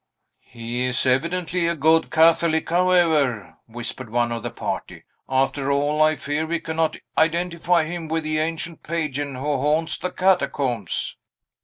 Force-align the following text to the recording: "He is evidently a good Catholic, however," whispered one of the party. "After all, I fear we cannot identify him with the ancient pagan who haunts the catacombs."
"He 0.47 0.87
is 0.87 1.05
evidently 1.05 1.67
a 1.67 1.75
good 1.75 2.09
Catholic, 2.09 2.67
however," 2.71 3.57
whispered 3.67 4.09
one 4.09 4.31
of 4.31 4.41
the 4.41 4.49
party. 4.49 5.03
"After 5.29 5.71
all, 5.71 6.01
I 6.01 6.15
fear 6.15 6.47
we 6.47 6.59
cannot 6.59 6.97
identify 7.19 7.83
him 7.83 8.07
with 8.07 8.23
the 8.23 8.39
ancient 8.39 8.81
pagan 8.81 9.35
who 9.35 9.43
haunts 9.61 9.99
the 9.99 10.09
catacombs." 10.09 11.17